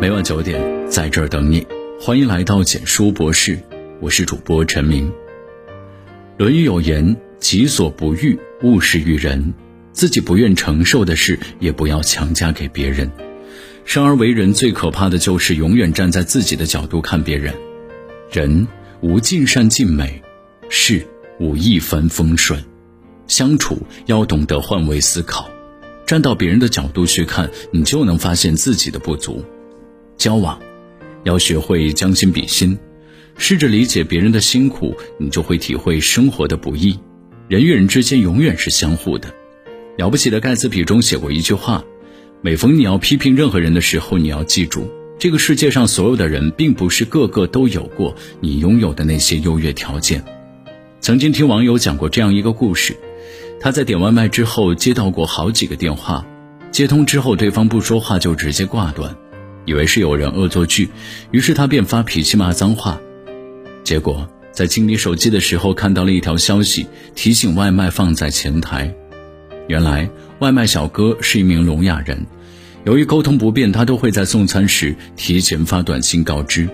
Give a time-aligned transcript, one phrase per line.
[0.00, 1.66] 每晚九点在这儿等你，
[2.00, 3.58] 欢迎来到简书博士，
[4.00, 5.08] 我是主播陈明。
[6.36, 9.52] 《论语》有言：“己所不欲，勿施于人。”
[9.92, 13.10] 自己不愿承受的事，也不要强加给别人。
[13.84, 17.52] 生而为人，最可怕的就是永远站在自己的角度看别人。
[18.30, 18.68] 人
[19.00, 20.22] 无尽善尽美，
[20.68, 21.04] 事
[21.40, 22.62] 无一帆风顺。
[23.26, 23.76] 相处
[24.06, 25.50] 要懂得换位思考，
[26.06, 29.44] 站到别人的角度去看，你就能发现自己的不足。
[30.18, 30.58] 交往
[31.22, 32.76] 要学会将心比心，
[33.36, 36.98] 试着理解别人的辛苦，你就会体会生活的不易。
[37.46, 39.32] 人与人之间永远是相互的。
[39.96, 41.84] 了不起的盖茨比中写过一句话：
[42.42, 50.22] 每逢你要批评任何人的时候，你要记住，这个世界上所有的人，并不是个个都有过你拥有的那些优越条件。
[51.00, 52.96] 曾经听网友讲过这样一个故事：
[53.60, 56.26] 他在点外卖之后接到过好几个电话，
[56.70, 59.16] 接通之后对方不说话就直接挂断，
[59.68, 60.88] 以为是有人恶作剧，
[61.30, 62.98] 于是他便发脾气骂脏话。
[63.84, 68.94] 结果在清理手机的时候看到了一条消息，提醒外卖放在前台。
[69.66, 72.26] 原来外卖小哥是一名聋哑人，
[72.84, 76.66] 由于沟通不便，他都会在送餐时提前发短信告知。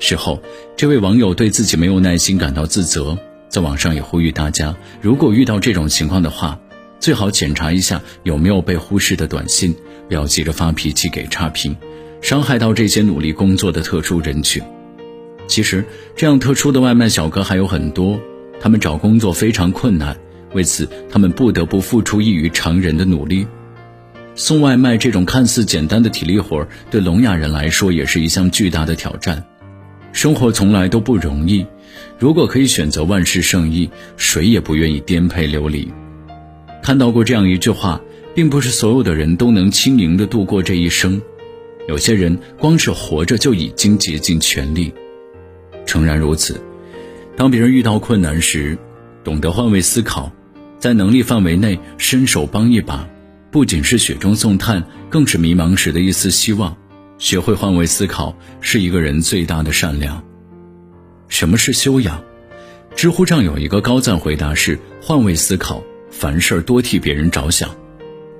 [0.00, 0.42] 事后，
[0.76, 3.16] 这位网友对自己没有耐心感到自责，
[3.48, 6.58] 在网上也呼吁大家，如果遇到这种情况的话，
[6.98, 9.72] 最好检查一下有没有被忽视的短信，
[10.08, 11.76] 不要急着发脾气给差评，
[12.20, 14.62] 伤害到这些努力工作的特殊人群。
[15.46, 15.84] 其实，
[16.16, 18.20] 这样特殊的外卖小哥还有很多，
[18.60, 20.16] 他们找工作非常困难。
[20.54, 23.46] 为此，他们不得不付出异于常人的努力。
[24.34, 29.44] 送外卖这种看似简单的体力活，对聋哑人来说也是一项巨大的挑战。
[30.12, 31.66] 生活从来都不容易，
[32.18, 35.92] 如果可以选择万事胜意，谁也不愿意颠沛流离。
[36.82, 38.00] 看到过这样一句话，
[38.34, 41.20] 并不是所有的人都能轻盈地度过这一生，
[41.88, 44.92] 有些人光是活着就已经竭尽全力。
[45.84, 46.60] 诚然如此，
[47.36, 48.76] 当别人遇到困难时，
[49.22, 50.30] 懂得换位思考。
[50.78, 53.08] 在能力范围内伸手帮一把，
[53.50, 56.76] 不仅是雪中送炭，更是迷茫时的一丝希望。
[57.18, 60.22] 学会换位思考，是一个人最大的善良。
[61.28, 62.22] 什么是修养？
[62.94, 67.74] 知乎上有一个高赞回答是：换位思考，凡事多替别人着想。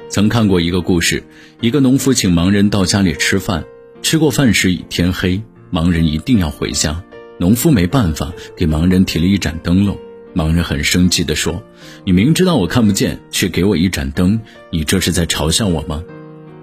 [0.08, 1.22] 曾看过一个故事，
[1.60, 3.64] 一个农夫请盲人到家里吃饭，
[4.02, 7.02] 吃过饭时已天黑，盲人一定要回家。
[7.38, 9.98] 农夫没办法，给盲人提了一盏灯笼。
[10.34, 11.62] 盲人很生气地说
[12.04, 14.40] ：“你明知道我看不见，却给我一盏灯，
[14.70, 16.02] 你这是在嘲笑我吗？”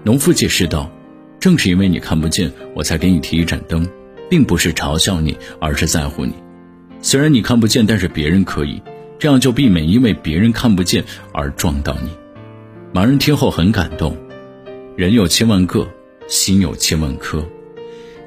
[0.04, 0.90] 农夫解释道
[1.38, 3.86] ：“正是因为你看不见，我才给你提一盏灯，
[4.30, 6.32] 并不是嘲笑你，而是在乎你。
[7.02, 8.80] 虽然你看不见，但是别人可以，
[9.18, 12.08] 这样就避免因为别人看不见而撞到你。”
[12.94, 14.16] 盲人听后很感动。
[14.94, 15.88] 人有千万个，
[16.28, 17.44] 心有千万颗。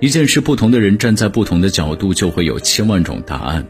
[0.01, 3.66] 一件事，不同的人站在不同的角度，就会有千万种答案。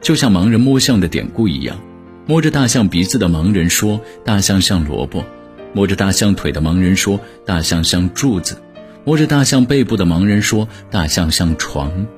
[0.00, 1.78] 就像盲人摸象的典故一样，
[2.26, 5.24] 摸着大象鼻子的盲人说：“大象像萝卜。”
[5.72, 8.60] 摸着大象腿的盲人说：“大象像柱子。”
[9.06, 12.08] 摸着大象背部的盲人说：“大象像床。”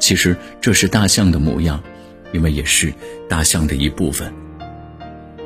[0.00, 1.80] 其实这是大象的模样，
[2.32, 2.92] 因为也是
[3.28, 4.32] 大象的一部分。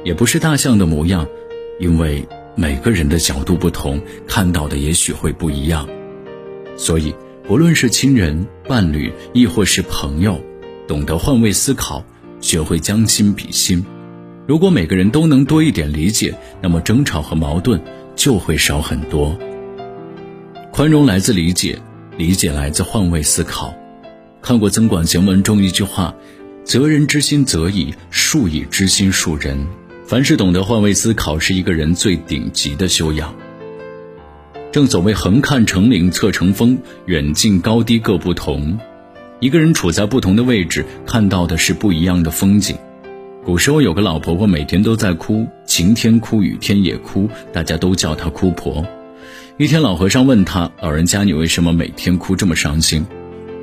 [0.03, 1.29] 也不是大象的模样，
[1.83, 5.89] 因为每个人的角度不同，看到的也许会不一样。
[6.77, 7.13] 所以，
[7.43, 10.41] 不论是亲人、伴侣，亦或是朋友。
[10.87, 12.05] 懂得换位思考，
[12.41, 13.85] 学会将心比心。
[14.47, 17.83] 如果每个人都能多一点理解，那么争吵和矛盾
[18.15, 19.37] 就会少很多。
[20.71, 21.77] 宽容来自理解，
[22.17, 23.75] 理解来自换位思考。
[24.41, 26.15] 看过《增广贤文》中一句话
[26.63, 29.67] ：“责人之心则已，树以之心恕人。”
[30.13, 33.35] 凡是懂得换位思考，是一个人最顶级的修养。
[34.71, 38.79] 正所谓“横看成岭侧成峰，远近高低各不同。”
[39.41, 42.77] 一个人处在不同的位置，看到的是不一样的风景。
[43.43, 48.85] 古时候有个老婆婆，每天都在哭，晴天哭，雨天也哭，大家都叫她哭婆。
[49.57, 53.07] 一天，老和尚问她：“老人家，你为什么每天哭这么伤心？”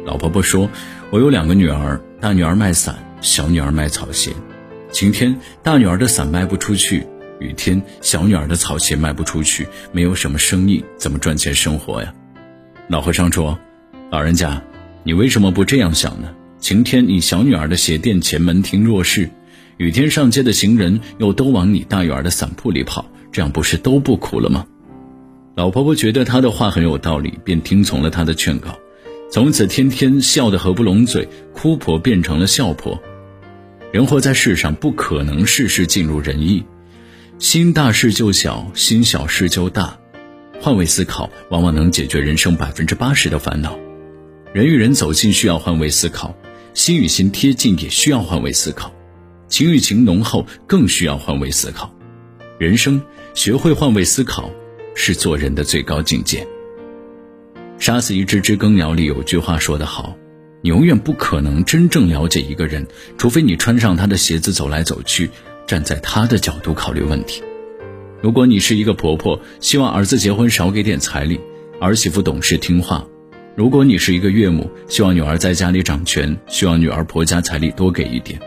[0.04, 0.68] 老婆婆说
[1.14, 4.32] ：“我有两个女儿，大女儿卖伞，小女儿卖草鞋。
[4.92, 7.02] 晴天，大女儿的伞卖不出去；
[7.40, 12.14] 雨天，小女儿的草鞋卖不出去，没有什么生意，怎么赚钱生活呀？”
[12.90, 13.58] 老和尚说
[14.12, 14.62] ：“老人家。”
[15.04, 16.30] 你为什么不这样想呢？
[16.60, 19.30] 晴天，你小女儿的鞋店前门庭若市；
[19.78, 24.66] 雨天上街的行人又都往你大女儿的伞铺里跑，这样不是都不苦了吗？
[25.56, 28.78] 老婆婆觉得他的话很有道理，便听从了他的劝告。
[29.32, 33.02] 从此，天天笑得合不拢嘴，哭婆变成了笑婆。
[33.92, 36.64] 人活在世上，不可能事事尽如人意，
[37.40, 39.98] 心大事就小，心小事就大。
[40.62, 43.80] 换位思考往往能解决人生百分之八十的烦恼。
[44.54, 46.38] 人与人走近需要换位思考，
[46.76, 48.94] 心与心贴近也需要换位思考，
[49.48, 51.92] 情与情浓厚更需要换位思考。
[52.60, 53.02] 人生
[53.34, 54.52] 学会换位思考，
[54.94, 56.46] 是做人的最高境界。
[57.80, 60.16] 杀死一只知更鸟里有句话说得好：
[60.62, 62.86] 你永远不可能真正了解一个人，
[63.18, 65.30] 除非你穿上他的鞋子走来走去，
[65.66, 67.42] 站在他的角度考虑问题。
[68.22, 71.40] 如果你是一个婆婆，希望儿子结婚少给点彩礼，
[71.80, 73.08] 儿媳妇懂事听话；
[73.56, 78.38] 如果你是一个岳母，希望女儿在家里掌权，希望女儿婆家彩礼多给一点。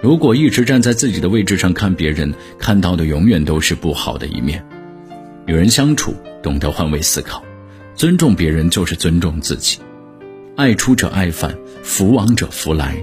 [0.00, 4.64] 如果一直站在自己的位置上看别人，看到的永远都是不好的一面。
[5.46, 7.42] 与人相处，懂得换位思考，
[7.96, 9.80] 尊重别人就是尊重自己。
[10.56, 11.52] 爱出者爱返，
[11.82, 12.96] 福往者福来。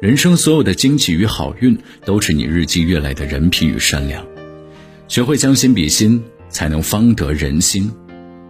[0.00, 4.26] 人生所有的惊喜与好运，都是你日积月累的人品与善良。
[5.06, 7.88] 学会将心比心，才能方得人心。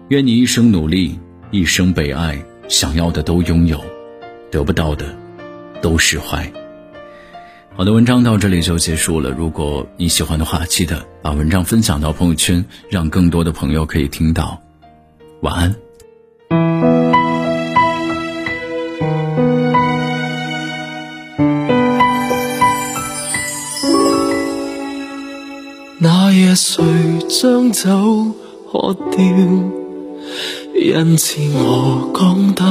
[0.08, 1.18] 愿你一生努力，
[1.50, 3.78] 一生被爱，想要的都拥有，
[4.50, 5.14] 得不到的
[5.82, 6.50] 都释怀。
[7.76, 9.30] 好的，文章到这里就结束了。
[9.30, 14.62] 如果你喜欢的话，记得把文章分享到朋友圈，让更多的朋友可以听到。
[15.42, 15.74] 晚安。
[26.50, 26.82] 夜谁
[27.28, 28.32] 将酒
[28.66, 29.22] 喝掉？
[30.74, 32.64] 因此我讲得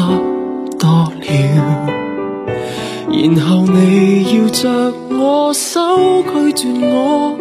[0.77, 1.87] 多了，
[3.09, 5.79] 然后你要着我手
[6.23, 7.37] 拒绝我，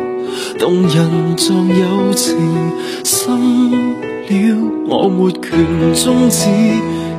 [0.60, 2.36] 动人像友情
[3.02, 6.46] 深了，我没权终止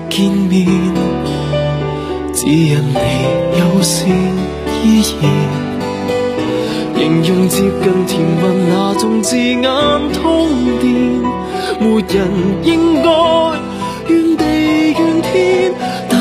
[0.10, 0.66] 见面，
[2.34, 3.00] 只因你
[3.60, 4.08] 有善
[4.82, 5.69] 意言。
[7.10, 9.64] 形容接近甜蜜那种字眼
[10.14, 10.48] 通
[10.80, 10.94] 电，
[11.80, 12.30] 没人
[12.62, 13.10] 应该
[14.14, 14.44] 怨地
[14.92, 15.74] 怨天
[16.08, 16.14] 得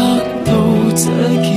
[0.46, 0.50] 到
[0.96, 1.04] 这
[1.42, 1.50] 结局。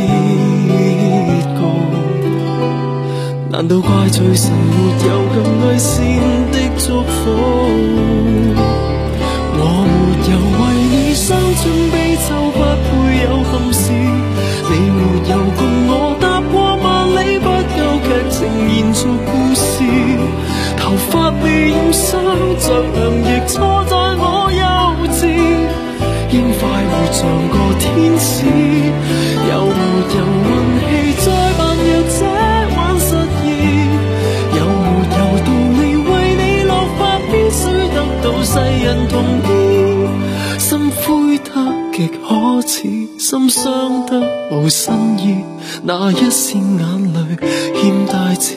[3.49, 6.03] 难道怪罪神没有更伪善
[6.51, 8.10] 的祝福？
[45.83, 47.37] 那一线眼泪
[47.73, 48.55] 欠大志。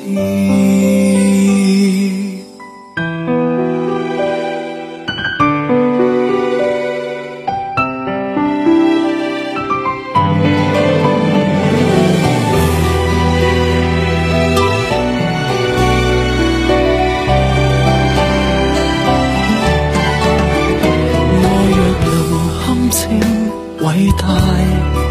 [23.85, 25.04] 伟大，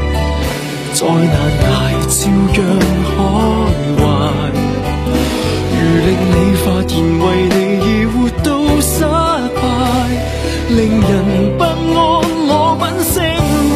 [0.94, 1.74] 再难挨，
[2.08, 2.58] 照样
[3.04, 3.12] 开
[3.98, 4.02] 怀。
[5.74, 8.48] 如令你发现为你而活到
[8.80, 8.94] 失
[9.58, 9.62] 败，
[10.70, 11.12] 令人
[11.58, 11.68] 不安，
[12.48, 13.16] 我品性
[13.74, 13.76] 坏。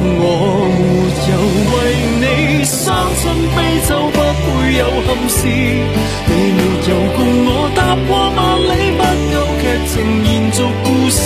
[0.00, 0.24] 我
[0.72, 0.82] 没
[1.28, 1.30] 有
[1.70, 1.76] 为
[2.18, 2.24] 你
[2.64, 2.74] 伤
[3.20, 3.22] 春
[3.54, 5.36] 悲秋，不配有憾事。
[5.44, 7.78] 你没有共我踏
[8.08, 9.00] 过万里，不
[9.34, 9.62] 够剧
[9.92, 11.24] 情延续故事。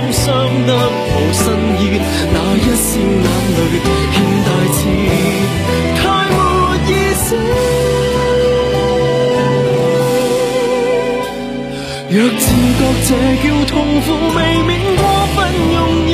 [0.00, 0.26] 心伤
[0.66, 1.44] 得无新
[1.78, 2.00] 意，
[2.32, 3.26] 那一线眼
[3.56, 3.58] 泪
[4.12, 4.16] 欠
[4.46, 4.78] 大志，
[5.96, 6.38] 太没
[6.88, 7.26] 意思。
[12.10, 12.42] 若自
[12.78, 13.08] 觉这
[13.42, 15.00] 叫痛苦，未免过
[15.36, 15.38] 分
[15.74, 15.78] 容
[16.08, 16.09] 易。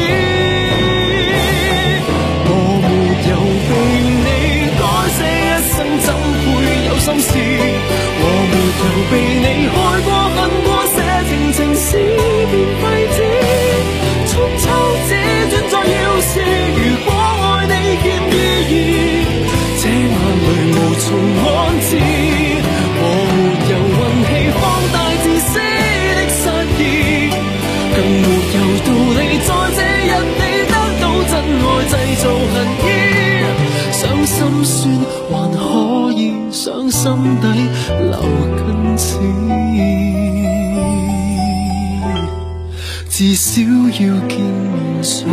[32.26, 32.45] 做恨
[32.83, 32.87] 意，
[33.92, 34.75] 想心酸
[35.30, 37.04] 还可以，想心
[37.40, 37.47] 底
[38.00, 38.18] 留
[38.56, 39.21] 根刺，
[43.09, 45.28] 至少要见面上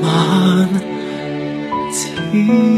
[0.00, 0.68] 万
[1.90, 2.77] 次。